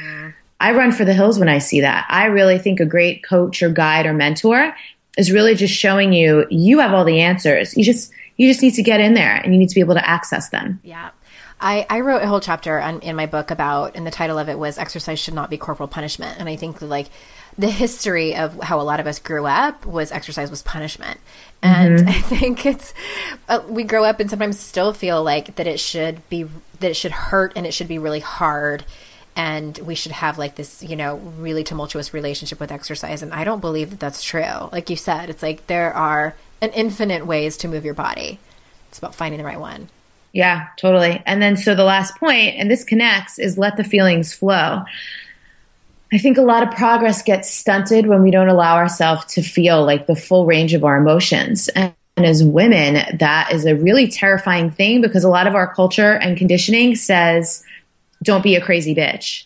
[0.61, 2.07] I run for the hills when I see that.
[2.09, 4.75] I really think a great coach or guide or mentor
[5.17, 7.77] is really just showing you you have all the answers.
[7.77, 9.95] You just you just need to get in there and you need to be able
[9.95, 10.81] to access them.
[10.83, 11.11] Yeah.
[11.61, 14.49] I, I wrote a whole chapter on, in my book about, and the title of
[14.49, 17.07] it was "Exercise Should Not Be Corporal Punishment," and I think like
[17.57, 21.21] the history of how a lot of us grew up was exercise was punishment,
[21.63, 22.09] and mm-hmm.
[22.09, 22.93] I think it's
[23.49, 26.47] uh, we grow up and sometimes still feel like that it should be
[26.81, 28.85] that it should hurt and it should be really hard.
[29.37, 33.23] And we should have like this you know really tumultuous relationship with exercise.
[33.23, 34.69] And i don't believe that that's true.
[34.73, 38.39] Like you said it's like there are an infinite ways to move your body.
[38.89, 39.89] It's about finding the right one.
[40.33, 41.23] Yeah totally.
[41.27, 44.85] And then so the last point and this connects is let the feelings flow.
[46.13, 49.85] I think a lot of progress gets stunted when we don't allow ourselves to feel
[49.85, 51.69] like the full range of our emotions.
[51.71, 55.73] And and as women, that is a really terrifying thing because a lot of our
[55.75, 57.65] culture and conditioning says
[58.23, 59.45] don't be a crazy bitch.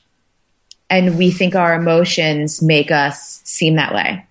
[0.91, 4.27] And we think our emotions make us seem that way.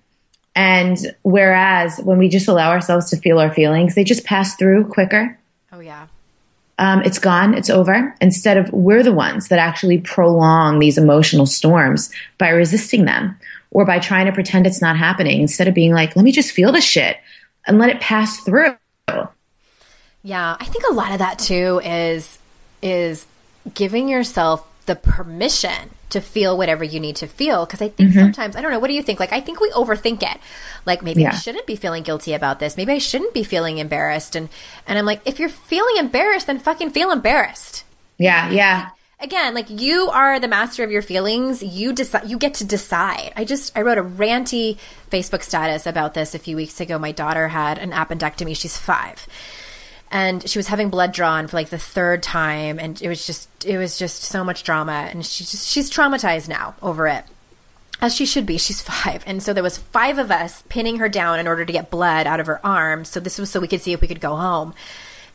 [0.56, 4.86] And whereas when we just allow ourselves to feel our feelings, they just pass through
[4.86, 5.38] quicker.
[5.72, 6.08] Oh, yeah.
[6.80, 8.16] Um, it's gone, it's over.
[8.22, 13.38] Instead of we're the ones that actually prolong these emotional storms by resisting them
[13.72, 16.52] or by trying to pretend it's not happening instead of being like, let me just
[16.52, 17.18] feel the shit
[17.68, 18.78] and let it pass through.
[20.24, 22.39] Yeah, I think a lot of that too is
[22.82, 23.26] is
[23.74, 28.20] giving yourself the permission to feel whatever you need to feel because i think mm-hmm.
[28.20, 30.39] sometimes i don't know what do you think like i think we overthink it
[30.86, 31.32] like maybe yeah.
[31.34, 34.47] i shouldn't be feeling guilty about this maybe i shouldn't be feeling embarrassed and
[34.88, 37.84] and i'm like if you're feeling embarrassed then fucking feel embarrassed
[38.18, 38.89] yeah yeah
[39.20, 41.63] again like you are the master of your feelings.
[41.63, 43.34] You decide you get to decide.
[43.36, 44.78] I just i wrote a ranty
[45.11, 46.99] facebook status about this a few weeks ago.
[46.99, 48.55] My daughter had an appendectomy.
[48.55, 49.28] She's five.
[50.09, 52.80] And she was having blood drawn for like the third time.
[52.80, 55.09] And it was just it was just so much drama.
[55.11, 57.26] And she's just she's traumatized now over it
[57.99, 58.57] as she should be.
[58.57, 59.24] She's five.
[59.26, 62.28] And so there was five of us pinning her down in order to get blood
[62.28, 64.36] out of her arm so this was so we could see if we could go
[64.36, 64.74] home.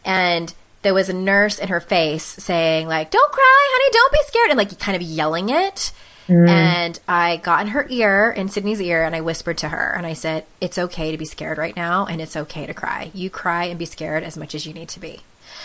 [0.05, 4.23] And there was a nurse in her face saying like don't cry honey don't be
[4.27, 5.93] scared and like kind of yelling it
[6.29, 6.49] Mm.
[6.49, 10.07] And I got in her ear, in Sydney's ear, and I whispered to her and
[10.07, 13.11] I said, It's okay to be scared right now, and it's okay to cry.
[13.13, 15.21] You cry and be scared as much as you need to be.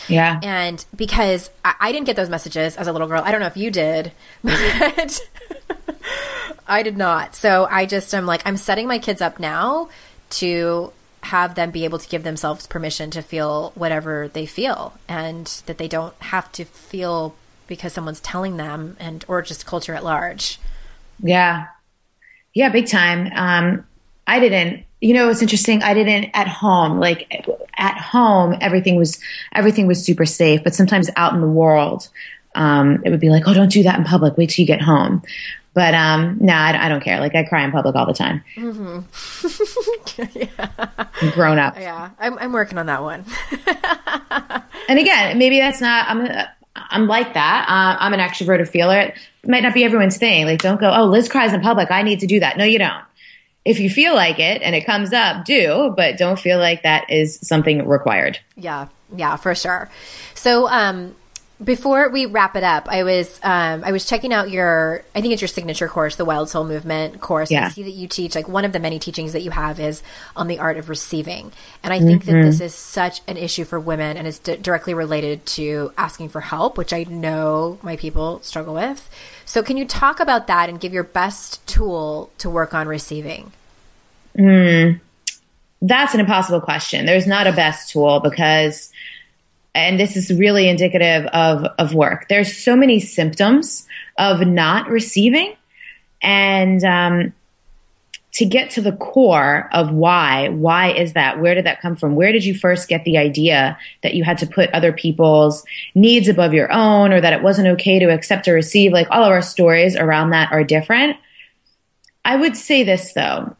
[0.07, 0.39] Yeah.
[0.41, 3.47] And because I, I didn't get those messages as a little girl, I don't know
[3.47, 4.11] if you did,
[4.43, 5.21] but
[6.67, 7.35] I did not.
[7.35, 9.89] So I just, I'm like, I'm setting my kids up now
[10.29, 10.91] to
[11.27, 15.77] have them be able to give themselves permission to feel whatever they feel and that
[15.77, 17.35] they don't have to feel
[17.67, 20.57] because someone's telling them and or just culture at large.
[21.21, 21.67] Yeah.
[22.53, 23.31] Yeah big time.
[23.35, 23.85] Um
[24.25, 25.83] i didn't you know it's interesting.
[25.83, 27.45] I didn't at home like
[27.77, 29.19] at home everything was
[29.53, 32.09] everything was super safe but sometimes out in the world
[32.55, 34.37] um it would be like oh don't do that in public.
[34.37, 35.21] Wait till you get home
[35.77, 37.19] but um, no, I, I, don't care.
[37.19, 38.43] Like I cry in public all the time.
[38.55, 40.39] Mm-hmm.
[40.39, 41.31] yeah.
[41.33, 41.77] grown up.
[41.77, 43.23] Yeah, I'm, I'm working on that one.
[44.89, 46.09] and again, maybe that's not.
[46.09, 46.27] I'm
[46.75, 47.67] I'm like that.
[47.69, 48.99] Uh, I'm an extroverted feeler.
[49.01, 49.15] It
[49.45, 50.47] might not be everyone's thing.
[50.47, 51.91] Like, don't go, oh, Liz cries in public.
[51.91, 52.57] I need to do that.
[52.57, 53.03] No, you don't.
[53.63, 57.07] If you feel like it and it comes up, do, but don't feel like that
[57.11, 58.39] is something required.
[58.55, 59.91] Yeah, yeah, for sure.
[60.33, 61.15] So, um,
[61.63, 65.33] before we wrap it up, I was um, I was checking out your I think
[65.33, 67.49] it's your signature course, the Wild Soul Movement course.
[67.49, 67.65] Yeah.
[67.65, 70.03] I see that you teach like one of the many teachings that you have is
[70.35, 71.51] on the art of receiving,
[71.81, 72.31] and I think mm-hmm.
[72.31, 76.29] that this is such an issue for women, and it's d- directly related to asking
[76.29, 79.09] for help, which I know my people struggle with.
[79.45, 83.51] So, can you talk about that and give your best tool to work on receiving?
[84.37, 85.01] Mm,
[85.81, 87.07] that's an impossible question.
[87.07, 88.91] There's not a best tool because
[89.77, 92.27] and this is really indicative of, of work.
[92.29, 95.55] There's so many symptoms of not receiving.
[96.19, 97.33] And um,
[98.33, 101.39] to get to the core of why, why is that?
[101.39, 102.15] Where did that come from?
[102.15, 105.63] Where did you first get the idea that you had to put other people's
[105.93, 108.91] needs above your own or that it wasn't okay to accept or receive?
[108.91, 111.17] Like all of our stories around that are different.
[112.25, 113.55] I would say this though.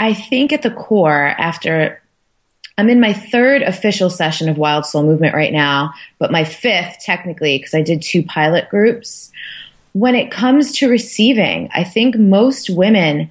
[0.00, 2.02] I think at the core, after
[2.80, 7.00] I'm in my third official session of Wild Soul Movement right now, but my fifth
[7.00, 9.30] technically because I did two pilot groups.
[9.92, 13.28] When it comes to receiving, I think most women,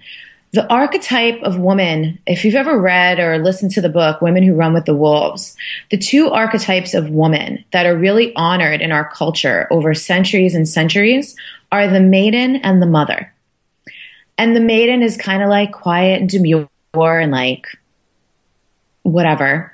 [0.52, 4.54] the archetype of woman, if you've ever read or listened to the book Women Who
[4.54, 5.58] Run with the Wolves,
[5.90, 10.70] the two archetypes of woman that are really honored in our culture over centuries and
[10.70, 11.36] centuries
[11.72, 13.34] are the maiden and the mother.
[14.38, 17.66] And the maiden is kind of like quiet and demure and like
[19.10, 19.74] whatever.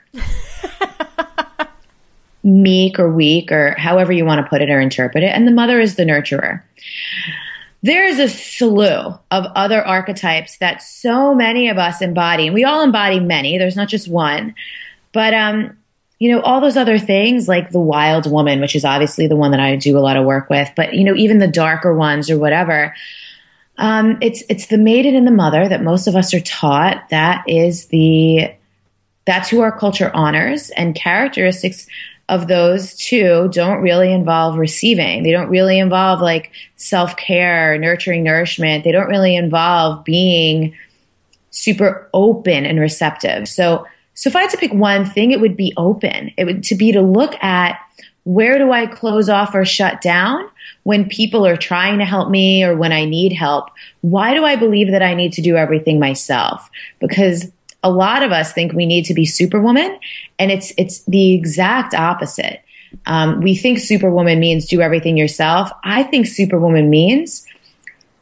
[2.46, 5.28] meek or weak or however you want to put it or interpret it.
[5.28, 6.62] And the mother is the nurturer.
[7.82, 12.64] There is a slew of other archetypes that so many of us embody, and we
[12.64, 13.58] all embody many.
[13.58, 14.56] There's not just one.
[15.12, 15.78] But um,
[16.18, 19.52] you know, all those other things like the wild woman, which is obviously the one
[19.52, 22.30] that I do a lot of work with, but you know, even the darker ones
[22.30, 22.96] or whatever.
[23.78, 27.10] Um, it's it's the maiden and the mother that most of us are taught.
[27.10, 28.56] That is the
[29.26, 31.88] that's who our culture honors, and characteristics
[32.28, 35.24] of those two don't really involve receiving.
[35.24, 38.84] They don't really involve like self care, nurturing nourishment.
[38.84, 40.76] They don't really involve being
[41.52, 43.48] super open and receptive.
[43.48, 46.32] So so if I had to pick one thing, it would be open.
[46.38, 47.80] It would to be to look at
[48.24, 50.50] where do I close off or shut down
[50.84, 53.70] when people are trying to help me or when I need help?
[54.02, 56.70] Why do I believe that I need to do everything myself?
[57.00, 57.52] Because
[57.86, 60.00] a lot of us think we need to be superwoman
[60.40, 62.62] and it's it's the exact opposite.
[63.06, 65.70] Um, we think superwoman means do everything yourself.
[65.84, 67.46] I think superwoman means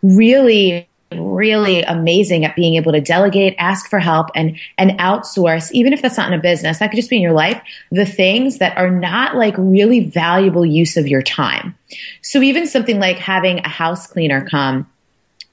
[0.01, 5.93] really really amazing at being able to delegate, ask for help and, and outsource, even
[5.93, 7.61] if that's not in a business, that could just be in your life,
[7.91, 11.77] the things that are not like really valuable use of your time.
[12.23, 14.89] So even something like having a house cleaner come,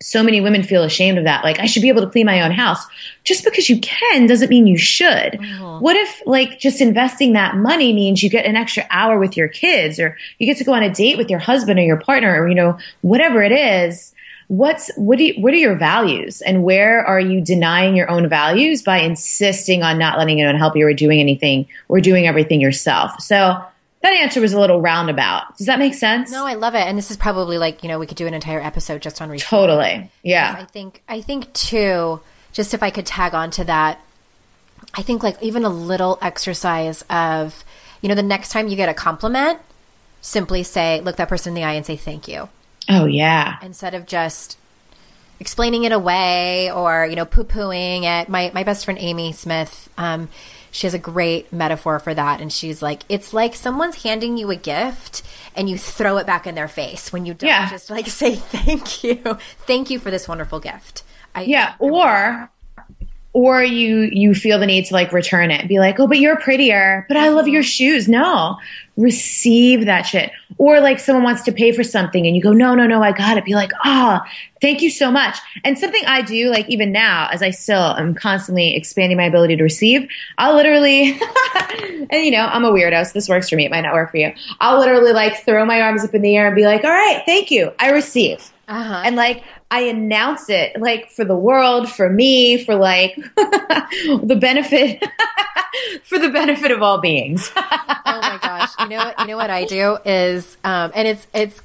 [0.03, 1.45] so many women feel ashamed of that.
[1.45, 2.85] Like, I should be able to clean my own house.
[3.25, 5.35] Just because you can doesn't mean you should.
[5.35, 5.83] Mm-hmm.
[5.83, 9.49] What if, like, just investing that money means you get an extra hour with your
[9.49, 12.43] kids or you get to go on a date with your husband or your partner
[12.43, 14.15] or, you know, whatever it is
[14.51, 18.29] what's what do you, what are your values and where are you denying your own
[18.29, 22.61] values by insisting on not letting anyone help you or doing anything or doing everything
[22.61, 23.65] yourself so
[24.03, 26.97] that answer was a little roundabout does that make sense no i love it and
[26.97, 29.69] this is probably like you know we could do an entire episode just on refilling.
[29.69, 32.21] totally yeah i think i think too
[32.53, 34.01] just if i could tag on to that
[34.95, 37.65] i think like even a little exercise of
[38.01, 39.59] you know the next time you get a compliment
[40.21, 42.49] simply say look that person in the eye and say thank you
[42.89, 43.59] Oh, yeah.
[43.63, 44.59] Instead of just
[45.39, 48.29] explaining it away or, you know, poo pooing it.
[48.29, 50.29] My, my best friend, Amy Smith, um,
[50.71, 52.41] she has a great metaphor for that.
[52.41, 55.23] And she's like, it's like someone's handing you a gift
[55.57, 57.69] and you throw it back in their face when you don't yeah.
[57.69, 59.17] just like say, thank you.
[59.67, 61.03] Thank you for this wonderful gift.
[61.35, 61.75] I, yeah.
[61.79, 62.51] Or,
[63.33, 65.69] or you you feel the need to like return it.
[65.69, 68.09] Be like oh but you're prettier but i love your shoes.
[68.09, 68.59] No.
[68.97, 70.31] Receive that shit.
[70.59, 73.13] Or like someone wants to pay for something and you go no no no i
[73.13, 73.45] got it.
[73.45, 75.39] Be like ah oh, thank you so much.
[75.65, 79.57] And something i do like even now as i still am constantly expanding my ability
[79.57, 80.09] to receive
[80.39, 81.13] i'll literally
[82.11, 83.65] and you know i'm a weirdo so this works for me.
[83.65, 84.33] It might not work for you.
[84.61, 87.23] I'll literally like throw my arms up in the air and be like all right
[87.27, 87.73] thank you.
[87.79, 88.51] I receive.
[88.69, 89.03] Uh-huh.
[89.05, 95.05] And like I announce it like for the world, for me, for like the benefit
[96.05, 97.51] for the benefit of all beings.
[97.57, 98.71] oh my gosh.
[98.81, 101.61] You know what you know what I do is um and it's it's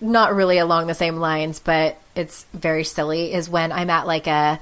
[0.00, 4.26] not really along the same lines, but it's very silly is when I'm at like
[4.26, 4.60] a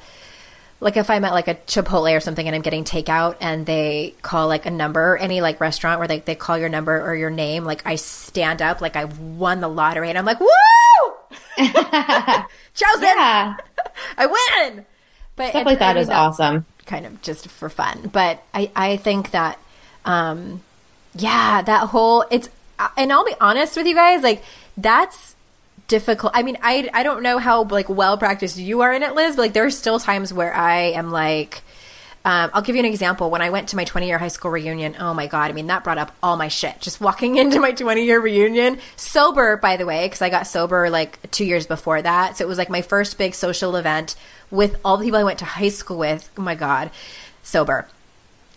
[0.81, 4.15] like if I'm at like a Chipotle or something and I'm getting takeout and they
[4.23, 7.31] call like a number, any like restaurant where they, they call your number or your
[7.31, 11.14] name, like I stand up like I won the lottery and I'm like, woo!
[11.57, 13.03] Chosen!
[13.03, 13.57] Yeah.
[14.19, 14.87] I win!
[15.37, 16.67] But stuff like that is awesome.
[16.87, 18.11] Kind of just for fun.
[18.13, 19.59] But I, I think that,
[20.05, 20.63] um,
[21.15, 22.49] yeah, that whole, it's,
[22.97, 24.43] and I'll be honest with you guys, like,
[24.77, 25.35] that's
[25.89, 26.33] difficult.
[26.35, 29.37] I mean, I, I don't know how like well practiced you are in it, Liz,
[29.37, 31.63] but like there are still times where I am like,
[32.27, 33.31] um, I'll give you an example.
[33.31, 35.67] When I went to my 20 year high school reunion, oh my God, I mean,
[35.67, 36.81] that brought up all my shit.
[36.81, 40.89] Just walking into my 20 year reunion, sober, by the way, because I got sober
[40.89, 42.39] like two years before that.
[42.39, 44.17] So it was like my first big social event
[44.51, 46.31] with all the people I went to high school with.
[46.39, 46.91] Oh my God,
[47.43, 47.89] sober.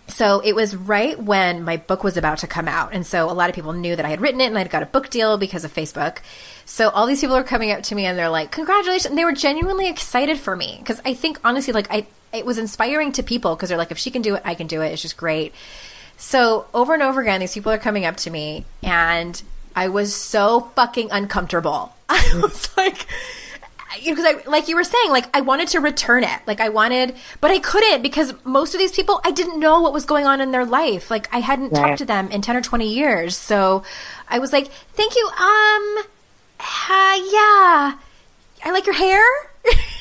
[0.08, 2.94] So it was right when my book was about to come out.
[2.94, 4.84] And so a lot of people knew that I had written it and I'd got
[4.84, 6.20] a book deal because of Facebook.
[6.66, 9.08] So all these people are coming up to me and they're like, congratulations.
[9.08, 10.82] And they were genuinely excited for me.
[10.86, 13.98] Cause I think honestly, like I, it was inspiring to people because they're like, if
[13.98, 14.94] she can do it, I can do it.
[14.94, 15.54] It's just great.
[16.16, 19.42] So over and over again, these people are coming up to me and
[19.76, 21.94] I was so fucking uncomfortable.
[22.10, 23.06] I was like,
[23.96, 27.16] because I, like you were saying, like I wanted to return it, like I wanted,
[27.42, 30.42] but I couldn't because most of these people, I didn't know what was going on
[30.42, 31.10] in their life.
[31.10, 31.82] Like I hadn't right.
[31.82, 33.84] talked to them in ten or twenty years, so
[34.28, 36.06] I was like, "Thank you, um,
[36.60, 37.98] uh, yeah,
[38.66, 39.24] I like your hair."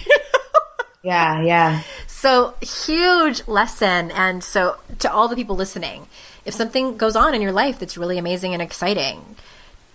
[1.03, 1.83] yeah, yeah.
[2.07, 6.09] So huge lesson, and so to all the people listening,
[6.45, 9.37] if something goes on in your life that's really amazing and exciting,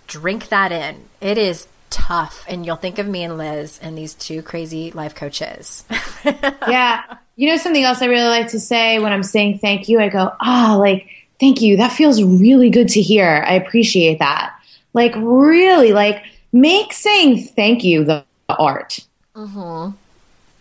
[0.06, 1.04] drink that in.
[1.20, 5.14] It is tough and you'll think of me and Liz and these two crazy life
[5.14, 5.84] coaches.
[6.24, 7.02] yeah.
[7.36, 10.08] You know something else I really like to say when I'm saying thank you, I
[10.08, 11.06] go, "Ah, oh, like
[11.38, 11.76] thank you.
[11.76, 13.44] That feels really good to hear.
[13.46, 14.54] I appreciate that."
[14.94, 16.22] Like really like
[16.52, 18.98] make saying thank you the art.
[19.34, 19.94] Mhm.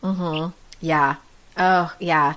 [0.04, 0.54] Mhm.
[0.80, 1.16] Yeah.
[1.58, 2.36] Oh, yeah.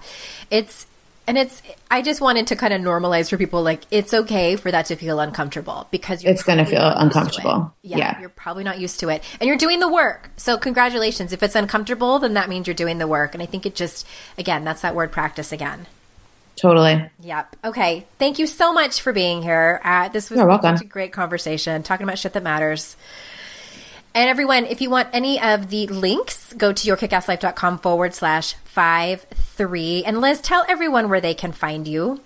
[0.50, 0.86] It's
[1.26, 4.70] And it's, I just wanted to kind of normalize for people like it's okay for
[4.70, 7.74] that to feel uncomfortable because it's going to feel uncomfortable.
[7.82, 8.20] Yeah, yeah.
[8.20, 10.30] You're probably not used to it and you're doing the work.
[10.36, 11.32] So, congratulations.
[11.32, 13.34] If it's uncomfortable, then that means you're doing the work.
[13.34, 14.06] And I think it just,
[14.36, 15.86] again, that's that word practice again.
[16.56, 17.10] Totally.
[17.20, 17.56] Yep.
[17.64, 18.06] Okay.
[18.18, 19.80] Thank you so much for being here.
[19.82, 22.96] Uh, this was such a great conversation talking about shit that matters.
[24.14, 29.22] And everyone, if you want any of the links, go to yourkickasslife.com forward slash five
[29.22, 30.04] three.
[30.04, 32.20] And Liz, tell everyone where they can find you.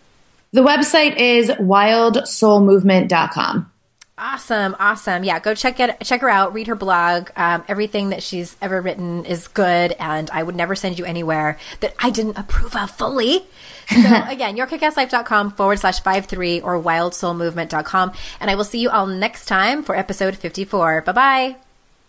[0.53, 3.73] The website is wildsoulmovement.com.
[4.21, 5.23] Awesome, awesome.
[5.23, 6.53] Yeah, go check it, check her out.
[6.53, 7.31] Read her blog.
[7.37, 11.57] Um, everything that she's ever written is good, and I would never send you anywhere
[11.81, 13.47] that I didn't approve of fully.
[13.89, 13.97] So
[14.29, 19.47] again, yourkickasslife.com forward slash five three or wildsoulmovement.com, and I will see you all next
[19.47, 21.03] time for episode fifty four.
[21.03, 21.68] Bye bye.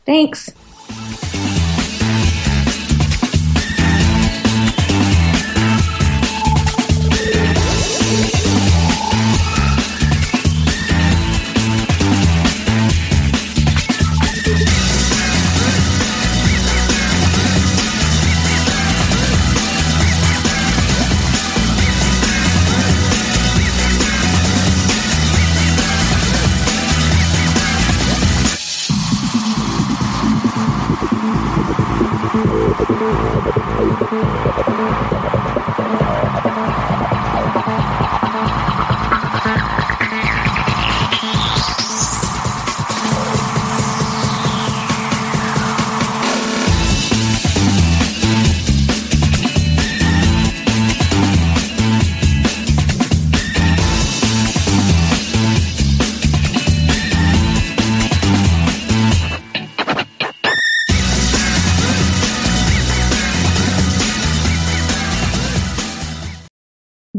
[0.10, 0.50] Thanks.